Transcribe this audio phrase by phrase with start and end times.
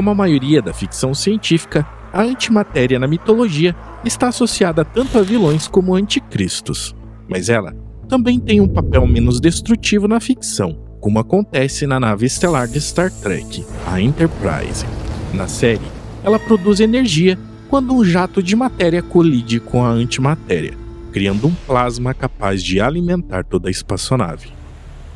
[0.00, 5.68] Como a maioria da ficção científica, a antimatéria na mitologia está associada tanto a vilões
[5.68, 6.96] como a anticristos.
[7.28, 7.76] Mas ela
[8.08, 13.12] também tem um papel menos destrutivo na ficção, como acontece na nave estelar de Star
[13.12, 14.86] Trek, a Enterprise.
[15.34, 15.84] Na série,
[16.24, 17.38] ela produz energia
[17.68, 20.72] quando um jato de matéria colide com a antimatéria,
[21.12, 24.48] criando um plasma capaz de alimentar toda a espaçonave.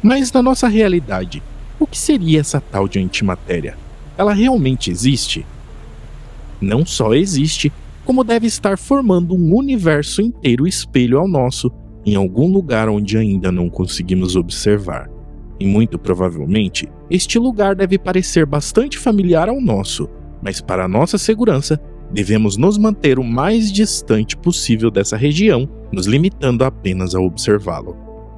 [0.02, 1.42] Mas na nossa realidade,
[1.80, 3.82] o que seria essa tal de antimatéria?
[4.16, 5.44] Ela realmente existe?
[6.60, 7.72] Não só existe,
[8.04, 11.70] como deve estar formando um universo inteiro espelho ao nosso,
[12.06, 15.10] em algum lugar onde ainda não conseguimos observar.
[15.58, 20.08] E muito provavelmente, este lugar deve parecer bastante familiar ao nosso,
[20.42, 21.80] mas para nossa segurança,
[22.12, 27.96] devemos nos manter o mais distante possível dessa região, nos limitando apenas a observá-lo.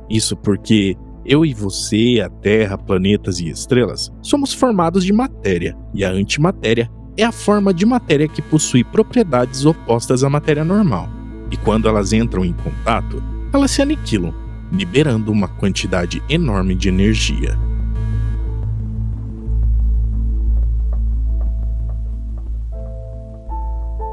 [0.08, 6.04] Isso porque eu e você, a Terra, planetas e estrelas, somos formados de matéria, e
[6.04, 11.08] a antimatéria é a forma de matéria que possui propriedades opostas à matéria normal.
[11.50, 14.32] E quando elas entram em contato, elas se aniquilam,
[14.72, 17.58] liberando uma quantidade enorme de energia.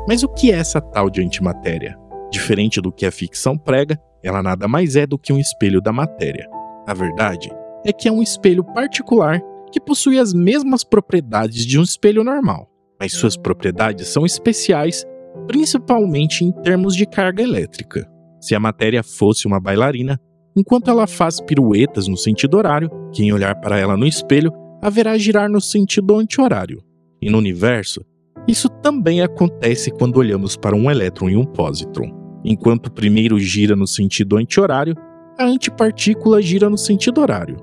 [0.07, 1.97] Mas o que é essa tal de antimatéria?
[2.31, 5.93] Diferente do que a ficção prega, ela nada mais é do que um espelho da
[5.93, 6.47] matéria.
[6.85, 7.49] A verdade
[7.85, 12.69] é que é um espelho particular que possui as mesmas propriedades de um espelho normal,
[12.99, 15.05] mas suas propriedades são especiais,
[15.47, 18.07] principalmente em termos de carga elétrica.
[18.39, 20.19] Se a matéria fosse uma bailarina,
[20.55, 25.49] enquanto ela faz piruetas no sentido horário, quem olhar para ela no espelho haverá girar
[25.49, 26.83] no sentido anti-horário.
[27.21, 28.01] E no universo,
[28.47, 32.11] isso também acontece quando olhamos para um elétron e um pósitron.
[32.43, 34.93] Enquanto o primeiro gira no sentido anti-horário,
[35.37, 37.57] a antipartícula gira no sentido horário.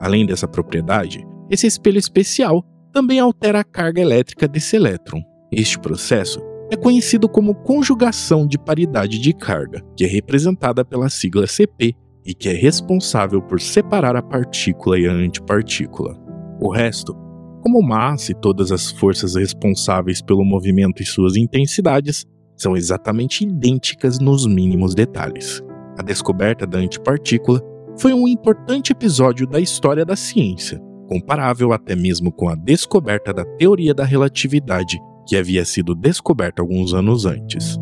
[0.00, 5.22] Além dessa propriedade, esse espelho especial também altera a carga elétrica desse elétron.
[5.52, 11.46] Este processo é conhecido como conjugação de paridade de carga, que é representada pela sigla
[11.46, 11.94] CP
[12.24, 16.16] e que é responsável por separar a partícula e a antipartícula.
[16.60, 17.14] O resto
[17.62, 22.24] como massa e todas as forças responsáveis pelo movimento e suas intensidades
[22.56, 25.62] são exatamente idênticas nos mínimos detalhes.
[25.98, 27.62] A descoberta da antipartícula
[27.98, 33.44] foi um importante episódio da história da ciência, comparável até mesmo com a descoberta da
[33.44, 37.76] teoria da relatividade, que havia sido descoberta alguns anos antes.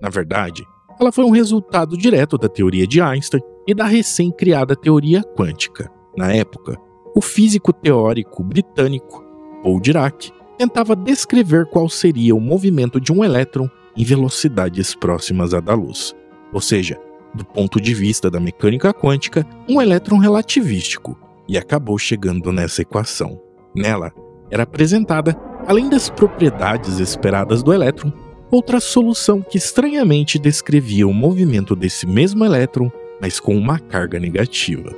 [0.00, 0.64] Na verdade,
[1.00, 5.90] ela foi um resultado direto da teoria de Einstein e da recém-criada teoria quântica.
[6.16, 6.76] Na época,
[7.14, 9.24] o físico teórico britânico
[9.62, 10.30] Paul Dirac
[10.62, 16.14] tentava descrever qual seria o movimento de um elétron em velocidades próximas à da luz.
[16.52, 16.96] Ou seja,
[17.34, 21.18] do ponto de vista da mecânica quântica, um elétron relativístico,
[21.48, 23.40] e acabou chegando nessa equação.
[23.74, 24.12] Nela,
[24.52, 25.36] era apresentada,
[25.66, 28.12] além das propriedades esperadas do elétron,
[28.48, 32.88] outra solução que estranhamente descrevia o movimento desse mesmo elétron
[33.20, 34.92] mas com uma carga negativa.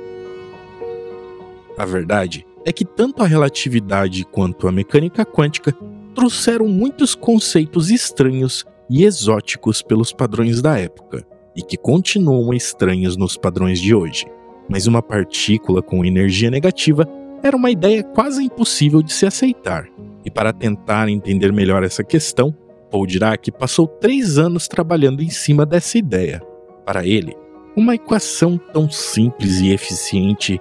[1.75, 5.71] A verdade é que tanto a relatividade quanto a mecânica quântica
[6.15, 11.25] trouxeram muitos conceitos estranhos e exóticos pelos padrões da época,
[11.55, 14.25] e que continuam estranhos nos padrões de hoje.
[14.67, 17.07] Mas uma partícula com energia negativa
[17.43, 19.87] era uma ideia quase impossível de se aceitar.
[20.25, 22.55] E para tentar entender melhor essa questão,
[22.89, 26.41] Paul Dirac passou três anos trabalhando em cima dessa ideia.
[26.83, 27.35] Para ele,
[27.75, 30.59] uma equação tão simples e eficiente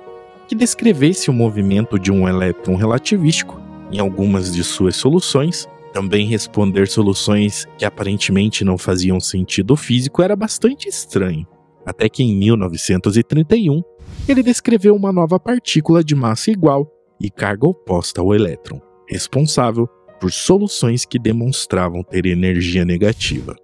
[0.55, 3.61] que descrevesse o movimento de um elétron relativístico
[3.91, 10.37] em algumas de suas soluções, também responder soluções que aparentemente não faziam sentido físico era
[10.37, 11.45] bastante estranho.
[11.85, 13.83] Até que em 1931,
[14.29, 16.89] ele descreveu uma nova partícula de massa igual
[17.21, 19.89] e carga oposta ao elétron, responsável
[20.21, 23.57] por soluções que demonstravam ter energia negativa.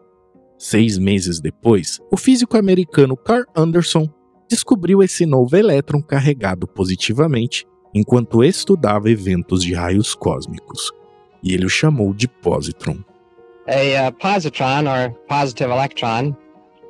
[0.58, 4.08] Seis meses depois, o físico americano Carl Anderson
[4.50, 7.64] descobriu esse novo elétron carregado positivamente
[7.94, 10.92] enquanto estudava eventos de raios cósmicos,
[11.42, 12.98] e ele o chamou de positron.
[13.68, 16.36] A uh, positron, or positive electron,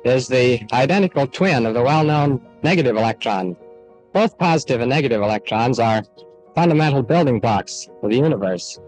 [0.03, 3.55] is the identical twin of the well-known negative electron.
[4.13, 6.03] Both positive and negative electrons are
[6.55, 8.79] fundamental building blocks of the universe.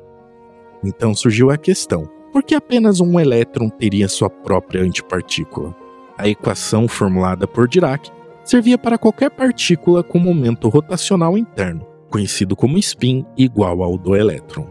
[0.84, 5.76] Então surgiu a questão: porque apenas um elétron teria sua própria antipartícula.
[6.18, 8.12] A equação formulada por Dirac
[8.44, 14.68] servia para qualquer partícula com momento rotacional interno, conhecido como spin igual ao do elétron.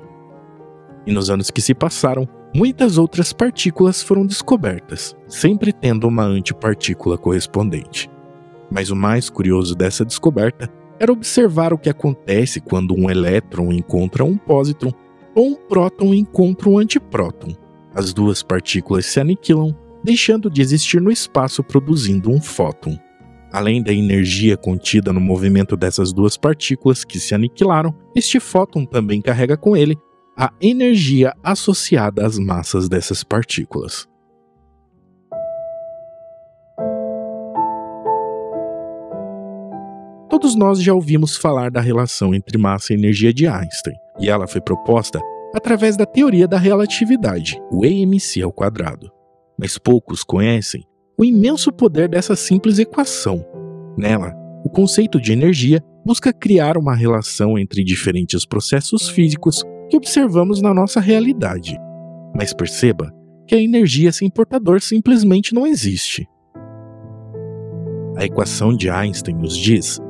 [1.07, 7.19] E nos anos que se passaram, muitas outras partículas foram descobertas, sempre tendo uma antipartícula
[7.19, 8.11] correspondente.
[8.71, 14.25] Mas o mais curioso dessa descoberta era observar o que acontece quando um elétron encontra
[14.25, 14.93] um pósitron
[15.35, 17.57] ou um próton encontra um antipróton.
[17.95, 19.75] As duas partículas se aniquilam,
[20.05, 22.99] deixando de existir no espaço, produzindo um fóton.
[23.53, 29.21] Além da energia contida no movimento dessas duas partículas que se aniquilaram, este fóton também
[29.21, 29.95] carrega com ele
[30.35, 34.09] a energia associada às massas dessas partículas.
[40.31, 44.49] Todos nós já ouvimos falar da relação entre massa e energia de Einstein, e ela
[44.49, 45.21] foi proposta
[45.55, 49.13] através da teoria da relatividade, o EMC ao quadrado.
[49.59, 50.83] Mas poucos conhecem
[51.23, 53.47] o imenso poder dessa simples equação.
[53.97, 54.35] Nela,
[54.65, 60.75] o conceito de energia busca criar uma relação entre diferentes processos físicos que observamos na
[60.75, 61.79] nossa realidade.
[62.35, 63.13] Mas perceba
[63.47, 66.27] que a energia sem portador simplesmente não existe.
[68.17, 70.01] A equação de Einstein nos diz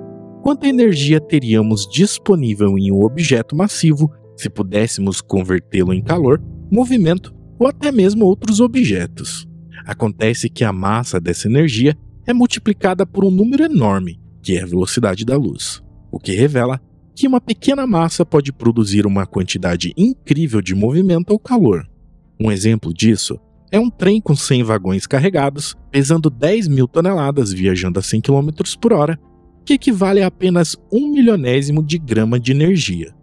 [0.42, 7.66] quanta energia teríamos disponível em um objeto massivo se pudéssemos convertê-lo em calor, movimento ou
[7.66, 9.46] até mesmo outros objetos.
[9.87, 11.96] Acontece que a massa dessa energia
[12.26, 16.81] é multiplicada por um número enorme, que é a velocidade da luz, o que revela
[17.14, 21.87] que uma pequena massa pode produzir uma quantidade incrível de movimento ou calor.
[22.40, 23.38] Um exemplo disso
[23.70, 28.49] é um trem com 100 vagões carregados, pesando 10 mil toneladas viajando a 100 km
[28.81, 29.19] por hora
[29.64, 33.14] que equivale a apenas um milionésimo de grama de energia.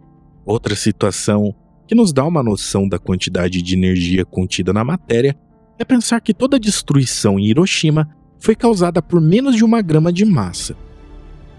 [0.44, 1.54] Outra situação
[1.86, 5.36] que nos dá uma noção da quantidade de energia contida na matéria
[5.80, 8.06] é pensar que toda a destruição em Hiroshima
[8.38, 10.76] foi causada por menos de uma grama de massa.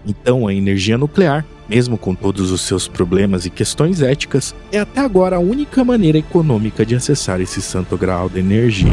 [0.06, 5.00] Então, a energia nuclear, mesmo com todos os seus problemas e questões éticas, é até
[5.00, 8.92] agora a única maneira econômica de acessar esse santo grau da energia.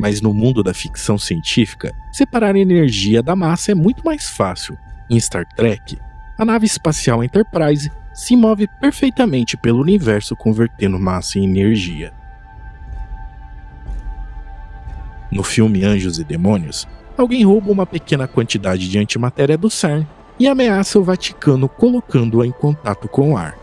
[0.00, 4.78] Mas no mundo da ficção científica, separar energia da massa é muito mais fácil.
[5.10, 5.98] Em Star Trek,
[6.38, 12.14] a nave espacial Enterprise se move perfeitamente pelo universo convertendo massa em energia.
[15.30, 20.06] No filme Anjos e Demônios, alguém rouba uma pequena quantidade de antimatéria do CERN
[20.38, 23.54] e ameaça o Vaticano colocando-a em contato com o ar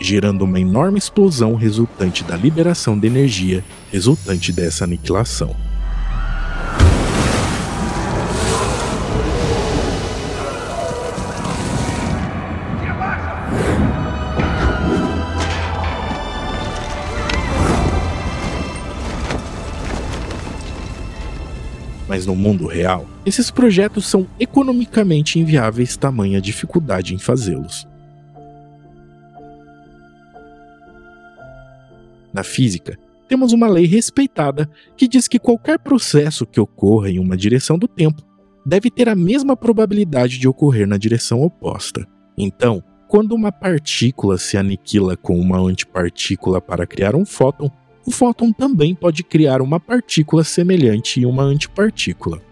[0.00, 5.54] gerando uma enorme explosão resultante da liberação de energia resultante dessa aniquilação.
[22.06, 27.88] Mas no mundo real, esses projetos são economicamente inviáveis tamanha dificuldade em fazê-los.
[32.34, 32.98] Na física,
[33.28, 37.86] temos uma lei respeitada que diz que qualquer processo que ocorra em uma direção do
[37.86, 38.22] tempo
[38.66, 42.06] deve ter a mesma probabilidade de ocorrer na direção oposta.
[42.36, 47.70] Então, quando uma partícula se aniquila com uma antipartícula para criar um fóton,
[48.04, 52.42] o fóton também pode criar uma partícula semelhante em uma antipartícula.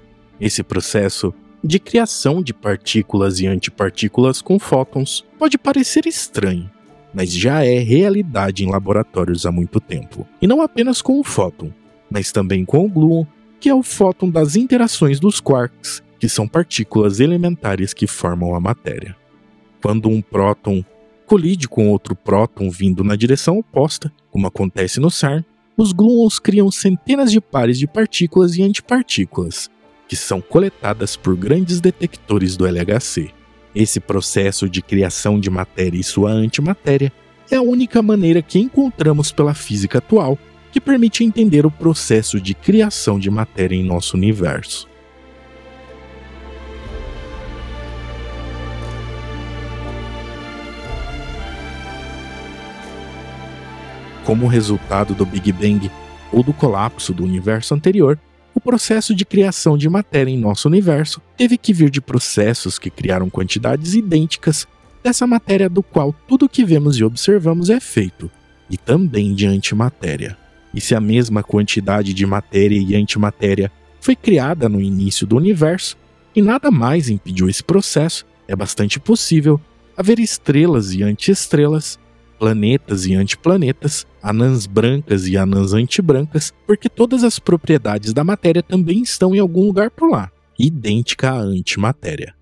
[0.40, 1.34] Esse processo
[1.64, 6.70] de criação de partículas e antipartículas com fótons pode parecer estranho,
[7.14, 10.26] mas já é realidade em laboratórios há muito tempo.
[10.40, 11.72] E não apenas com o fóton,
[12.10, 13.24] mas também com o gluon,
[13.60, 18.60] que é o fóton das interações dos quarks, que são partículas elementares que formam a
[18.60, 19.16] matéria.
[19.82, 20.84] Quando um próton
[21.26, 25.44] colide com outro próton vindo na direção oposta, como acontece no CERN,
[25.76, 29.70] os gluons criam centenas de pares de partículas e antipartículas,
[30.06, 33.30] que são coletadas por grandes detectores do LHC.
[33.74, 37.10] Esse processo de criação de matéria e sua antimatéria
[37.50, 40.38] é a única maneira que encontramos pela física atual
[40.70, 44.88] que permite entender o processo de criação de matéria em nosso universo.
[54.24, 55.90] Como resultado do Big Bang
[56.30, 58.18] ou do colapso do universo anterior,
[58.62, 63.28] processo de criação de matéria em nosso universo teve que vir de processos que criaram
[63.28, 64.66] quantidades idênticas
[65.02, 68.30] dessa matéria do qual tudo que vemos e observamos é feito,
[68.70, 70.36] e também de antimatéria.
[70.72, 75.96] E se a mesma quantidade de matéria e antimatéria foi criada no início do universo,
[76.34, 79.60] e nada mais impediu esse processo, é bastante possível
[79.96, 81.98] haver estrelas e antiestrelas,
[82.42, 89.00] planetas e antiplanetas, anãs brancas e anãs antibrancas, porque todas as propriedades da matéria também
[89.00, 92.34] estão em algum lugar por lá, idêntica à antimatéria.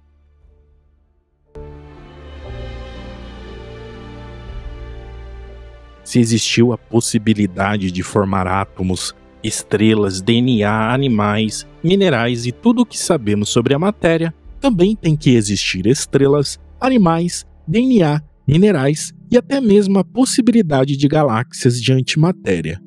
[6.02, 12.98] Se existiu a possibilidade de formar átomos, estrelas, DNA, animais, minerais e tudo o que
[12.98, 19.98] sabemos sobre a matéria, também tem que existir estrelas, animais, DNA, minerais e até mesmo
[19.98, 22.80] a possibilidade de galáxias de antimatéria.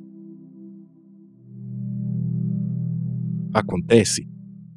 [3.54, 4.28] Acontece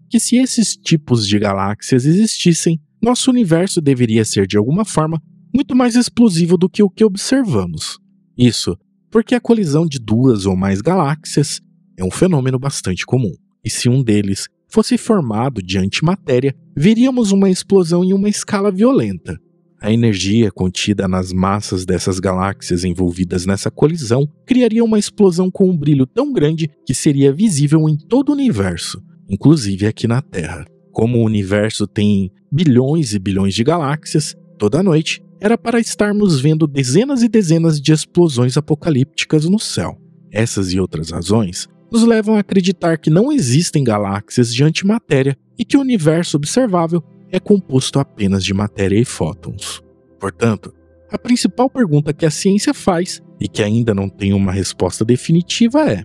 [0.09, 5.21] que, se esses tipos de galáxias existissem, nosso universo deveria ser de alguma forma
[5.55, 7.99] muito mais explosivo do que o que observamos.
[8.37, 8.77] Isso
[9.11, 11.61] porque a colisão de duas ou mais galáxias
[11.97, 13.33] é um fenômeno bastante comum,
[13.65, 19.41] e se um deles fosse formado de antimatéria, veríamos uma explosão em uma escala violenta.
[19.81, 25.77] A energia contida nas massas dessas galáxias envolvidas nessa colisão criaria uma explosão com um
[25.77, 30.65] brilho tão grande que seria visível em todo o universo, inclusive aqui na Terra.
[30.93, 36.67] Como o universo tem bilhões e bilhões de galáxias, toda noite era para estarmos vendo
[36.67, 40.01] dezenas e dezenas de explosões apocalípticas no céu.
[40.33, 45.65] Essas e outras razões nos levam a acreditar que não existem galáxias de antimatéria e
[45.65, 49.83] que o universo observável é composto apenas de matéria e fótons.
[50.19, 50.73] Portanto,
[51.11, 55.89] a principal pergunta que a ciência faz e que ainda não tem uma resposta definitiva
[55.91, 56.05] é: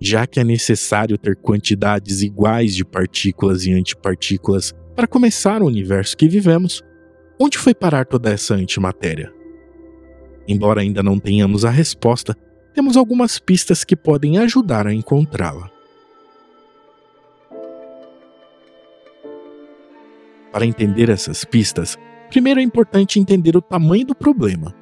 [0.00, 6.16] já que é necessário ter quantidades iguais de partículas e antipartículas para começar o universo
[6.16, 6.82] que vivemos,
[7.40, 9.32] onde foi parar toda essa antimatéria?
[10.46, 12.34] Embora ainda não tenhamos a resposta,
[12.74, 15.77] temos algumas pistas que podem ajudar a encontrá-la.
[20.52, 21.96] Para entender essas pistas,
[22.28, 24.74] primeiro é importante entender o tamanho do problema.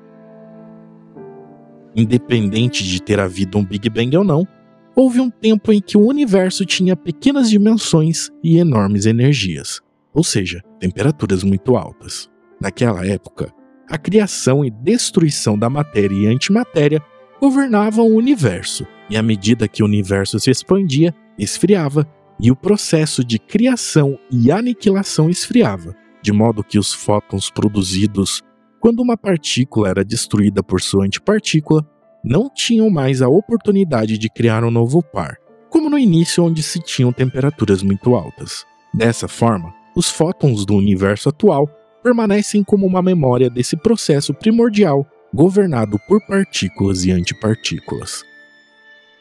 [1.95, 4.47] Independente de ter havido um Big Bang ou não,
[4.95, 9.81] houve um tempo em que o universo tinha pequenas dimensões e enormes energias,
[10.13, 12.31] ou seja, temperaturas muito altas.
[12.61, 13.53] Naquela época,
[13.89, 17.01] a criação e destruição da matéria e antimatéria
[17.41, 22.07] governavam o universo, e à medida que o universo se expandia, esfriava,
[22.41, 28.43] e o processo de criação e aniquilação esfriava, de modo que os fótons produzidos
[28.81, 31.85] quando uma partícula era destruída por sua antipartícula
[32.23, 35.37] não tinham mais a oportunidade de criar um novo par,
[35.71, 38.65] como no início onde se tinham temperaturas muito altas.
[38.93, 41.69] Dessa forma, os fótons do universo atual
[42.03, 48.23] permanecem como uma memória desse processo primordial governado por partículas e antipartículas.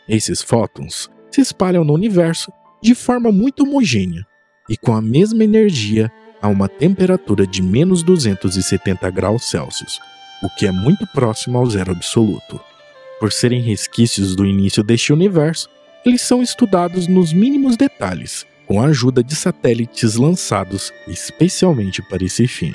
[0.07, 2.51] Esses fótons se espalham no universo
[2.82, 4.25] de forma muito homogênea
[4.70, 10.00] e com a mesma energia a uma temperatura de menos 270 graus Celsius,
[10.44, 12.60] o que é muito próximo ao zero absoluto.
[13.20, 15.70] Por serem resquícios do início deste universo,
[16.05, 22.48] eles são estudados nos mínimos detalhes, com a ajuda de satélites lançados especialmente para esse
[22.48, 22.74] fim.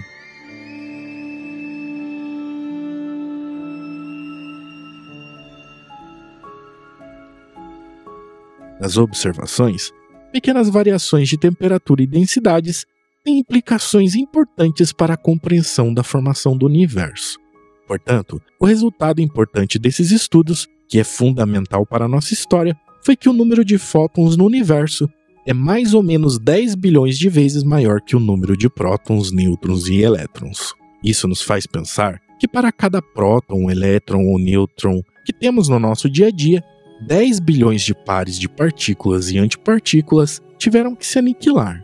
[8.80, 9.92] Nas observações,
[10.32, 12.86] pequenas variações de temperatura e densidades
[13.22, 17.38] têm implicações importantes para a compreensão da formação do universo.
[17.86, 23.28] Portanto, o resultado importante desses estudos, que é fundamental para a nossa história, foi que
[23.28, 25.10] o número de fótons no universo
[25.46, 29.88] é mais ou menos 10 bilhões de vezes maior que o número de prótons, nêutrons
[29.88, 30.74] e elétrons.
[31.02, 36.08] Isso nos faz pensar que para cada próton, elétron ou nêutron que temos no nosso
[36.08, 36.62] dia a dia,
[37.00, 41.82] 10 bilhões de pares de partículas e antipartículas tiveram que se aniquilar.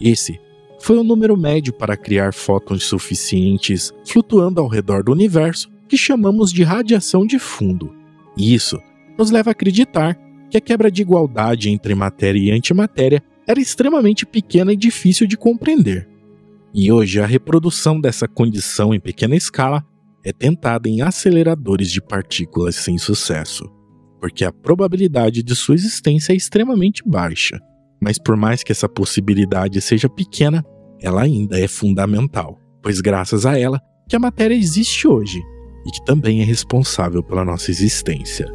[0.00, 0.40] Esse
[0.80, 6.52] foi o número médio para criar fótons suficientes flutuando ao redor do universo que chamamos
[6.52, 7.94] de radiação de fundo.
[8.36, 8.78] E isso
[9.16, 10.18] nos leva a acreditar
[10.50, 15.36] que a quebra de igualdade entre matéria e antimatéria era extremamente pequena e difícil de
[15.36, 16.08] compreender.
[16.74, 19.84] E hoje a reprodução dessa condição em pequena escala
[20.24, 23.73] é tentada em aceleradores de partículas sem sucesso
[24.24, 27.60] porque a probabilidade de sua existência é extremamente baixa.
[28.02, 30.64] Mas por mais que essa possibilidade seja pequena,
[30.98, 33.78] ela ainda é fundamental, pois graças a ela
[34.08, 35.42] que a matéria existe hoje.
[35.86, 38.46] e que também é responsável pela nossa existência.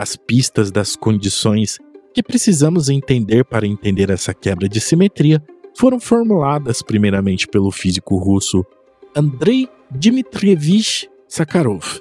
[0.00, 1.76] As pistas das condições
[2.14, 5.44] que precisamos entender para entender essa quebra de simetria
[5.76, 8.64] foram formuladas primeiramente pelo físico russo
[9.14, 12.00] Andrei Dmitrievich Sakharov.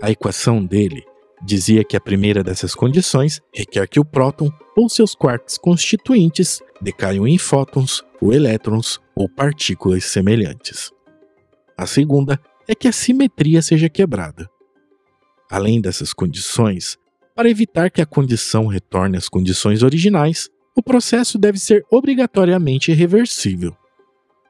[0.00, 1.04] A equação dele
[1.44, 7.28] dizia que a primeira dessas condições requer que o próton ou seus quarks constituintes decaiam
[7.28, 10.90] em fótons ou elétrons ou partículas semelhantes.
[11.76, 14.48] A segunda é que a simetria seja quebrada.
[15.50, 16.96] Além dessas condições,
[17.42, 23.76] para evitar que a condição retorne às condições originais, o processo deve ser obrigatoriamente reversível.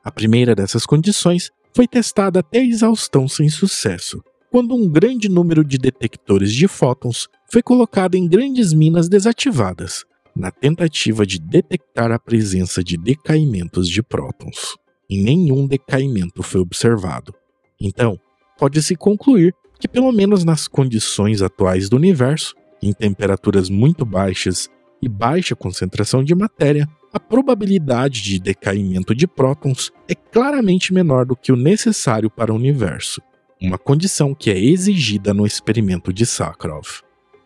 [0.05, 5.79] A primeira dessas condições foi testada até exaustão sem sucesso, quando um grande número de
[5.79, 10.05] detectores de fótons foi colocado em grandes minas desativadas,
[10.37, 14.77] na tentativa de detectar a presença de decaimentos de prótons.
[15.09, 17.33] E nenhum decaimento foi observado.
[17.81, 18.21] Então,
[18.59, 24.69] pode-se concluir que, pelo menos nas condições atuais do universo, em temperaturas muito baixas
[25.01, 31.37] e baixa concentração de matéria, a probabilidade de decaimento de prótons é claramente menor do
[31.37, 33.21] que o necessário para o universo,
[33.61, 37.03] uma condição que é exigida no experimento de Sakharov.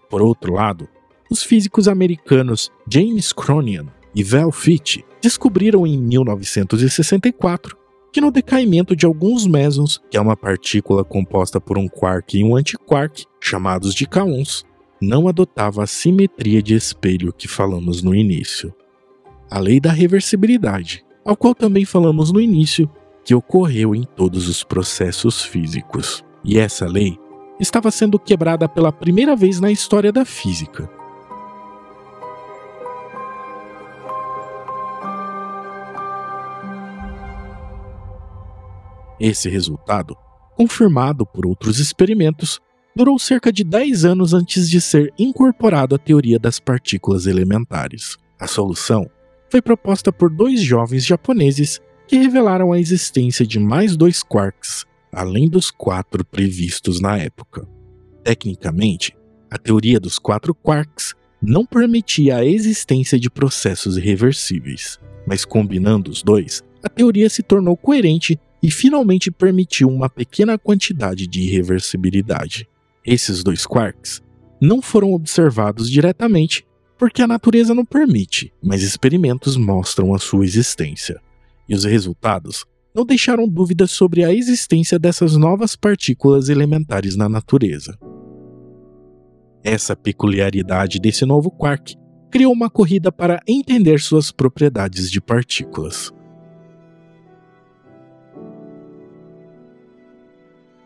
[0.09, 0.89] Por outro lado,
[1.31, 7.77] os físicos americanos James Cronin e Val Fitch descobriram em 1964
[8.13, 12.45] que no decaimento de alguns mesons, que é uma partícula composta por um quark e
[12.45, 14.65] um antiquark, chamados de kaons,
[15.01, 18.75] não adotava a simetria de espelho que falamos no início.
[19.51, 22.91] A lei da reversibilidade, ao qual também falamos no início,
[23.25, 26.25] que ocorreu em todos os processos físicos.
[26.45, 27.19] E essa lei
[27.59, 30.89] estava sendo quebrada pela primeira vez na história da física.
[39.19, 40.17] Esse resultado,
[40.57, 42.61] confirmado por outros experimentos,
[42.97, 48.17] durou cerca de 10 anos antes de ser incorporado à teoria das partículas elementares.
[48.41, 49.07] A solução
[49.51, 51.79] foi proposta por dois jovens japoneses
[52.09, 57.69] que revelaram a existência de mais dois quarks, além dos quatro previstos na época.
[58.25, 59.15] Tecnicamente,
[59.51, 66.23] a teoria dos quatro quarks não permitia a existência de processos irreversíveis, mas combinando os
[66.23, 72.67] dois, a teoria se tornou coerente e finalmente permitiu uma pequena quantidade de irreversibilidade.
[73.07, 74.21] Esses dois quarks
[74.61, 76.67] não foram observados diretamente
[76.99, 81.21] porque a natureza não permite, mas experimentos mostram a sua existência.
[81.69, 82.65] E os resultados
[82.95, 87.97] não deixaram dúvidas sobre a existência dessas novas partículas elementares na natureza.
[89.63, 91.95] Essa peculiaridade desse novo quark
[92.31, 96.13] criou uma corrida para entender suas propriedades de partículas.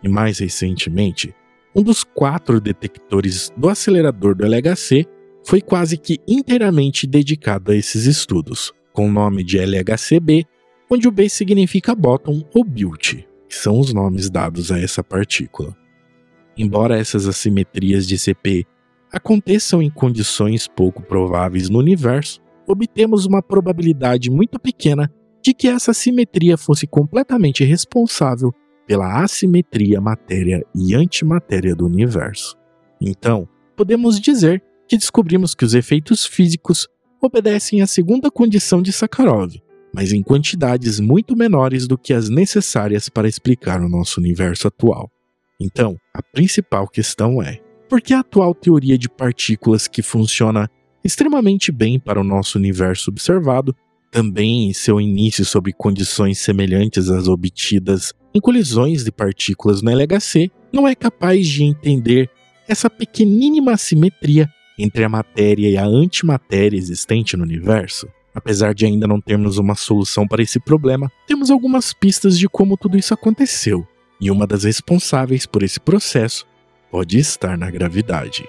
[0.02, 1.34] E mais recentemente,
[1.74, 5.06] um dos quatro detectores do acelerador do LHC
[5.44, 10.44] foi quase que inteiramente dedicado a esses estudos, com o nome de LHCb,
[10.90, 13.14] onde o B significa bottom ou built,
[13.48, 15.76] que são os nomes dados a essa partícula.
[16.56, 18.66] Embora essas assimetrias de CP
[19.12, 25.10] aconteçam em condições pouco prováveis no universo, obtemos uma probabilidade muito pequena
[25.42, 28.52] de que essa simetria fosse completamente responsável
[28.90, 32.56] pela assimetria matéria e antimatéria do universo.
[33.00, 36.88] Então, podemos dizer que descobrimos que os efeitos físicos
[37.22, 39.54] obedecem à segunda condição de Sakharov,
[39.94, 45.08] mas em quantidades muito menores do que as necessárias para explicar o nosso universo atual.
[45.60, 50.68] Então, a principal questão é: por que a atual teoria de partículas que funciona
[51.04, 53.72] extremamente bem para o nosso universo observado,
[54.10, 60.50] também em seu início sob condições semelhantes às obtidas em colisões de partículas no LHC,
[60.72, 62.30] não é capaz de entender
[62.68, 68.08] essa pequenínima assimetria entre a matéria e a antimatéria existente no universo?
[68.34, 72.76] Apesar de ainda não termos uma solução para esse problema, temos algumas pistas de como
[72.76, 73.86] tudo isso aconteceu,
[74.20, 76.46] e uma das responsáveis por esse processo
[76.90, 78.44] pode estar na gravidade.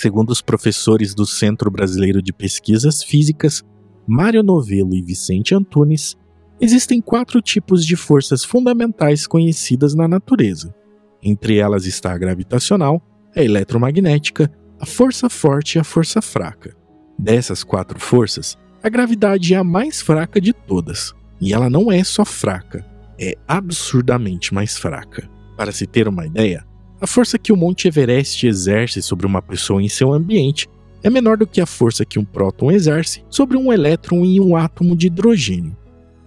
[0.00, 3.64] Segundo os professores do Centro Brasileiro de Pesquisas Físicas,
[4.06, 6.16] Mário Novelo e Vicente Antunes,
[6.60, 10.72] existem quatro tipos de forças fundamentais conhecidas na natureza.
[11.20, 13.02] Entre elas está a gravitacional,
[13.34, 16.76] a eletromagnética, a força forte e a força fraca.
[17.18, 21.12] Dessas quatro forças, a gravidade é a mais fraca de todas.
[21.40, 22.86] E ela não é só fraca,
[23.18, 25.28] é absurdamente mais fraca.
[25.56, 26.64] Para se ter uma ideia,
[27.00, 30.68] a força que o Monte Everest exerce sobre uma pessoa em seu ambiente
[31.02, 34.56] é menor do que a força que um próton exerce sobre um elétron em um
[34.56, 35.76] átomo de hidrogênio.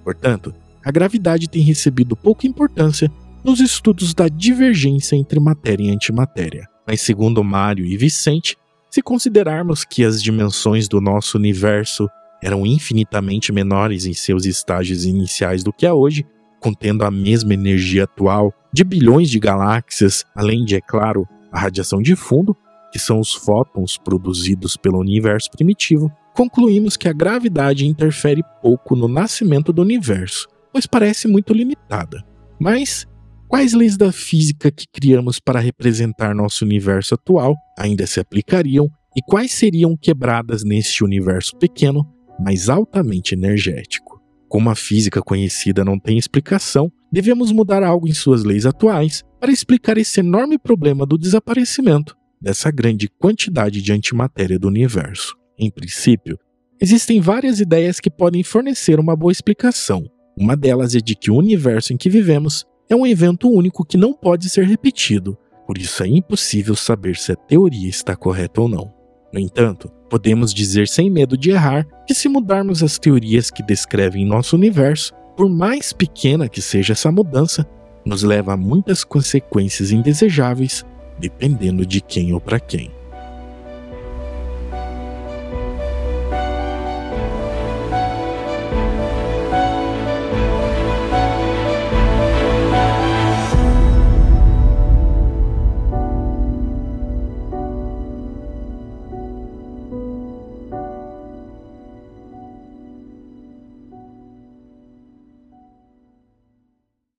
[0.03, 0.53] Portanto,
[0.83, 3.11] a gravidade tem recebido pouca importância
[3.43, 6.67] nos estudos da divergência entre matéria e antimatéria.
[6.87, 8.55] Mas, segundo Mário e Vicente,
[8.89, 12.07] se considerarmos que as dimensões do nosso universo
[12.41, 16.25] eram infinitamente menores em seus estágios iniciais do que é hoje,
[16.61, 22.01] contendo a mesma energia atual de bilhões de galáxias, além de, é claro, a radiação
[22.01, 22.55] de fundo,
[22.91, 29.07] que são os fótons produzidos pelo universo primitivo, concluímos que a gravidade interfere pouco no
[29.07, 32.23] nascimento do universo, pois parece muito limitada.
[32.59, 33.05] Mas
[33.47, 39.21] quais leis da física que criamos para representar nosso universo atual ainda se aplicariam e
[39.21, 42.05] quais seriam quebradas neste universo pequeno
[42.39, 44.10] mas altamente energético.
[44.51, 49.49] Como a física conhecida não tem explicação, devemos mudar algo em suas leis atuais para
[49.49, 55.37] explicar esse enorme problema do desaparecimento dessa grande quantidade de antimatéria do universo.
[55.57, 56.37] Em princípio,
[56.81, 60.03] existem várias ideias que podem fornecer uma boa explicação.
[60.37, 63.95] Uma delas é de que o universo em que vivemos é um evento único que
[63.95, 68.67] não pode ser repetido, por isso é impossível saber se a teoria está correta ou
[68.67, 68.93] não.
[69.31, 74.25] No entanto, podemos dizer sem medo de errar que, se mudarmos as teorias que descrevem
[74.25, 77.65] nosso universo, por mais pequena que seja essa mudança,
[78.05, 80.85] nos leva a muitas consequências indesejáveis,
[81.17, 82.91] dependendo de quem ou para quem.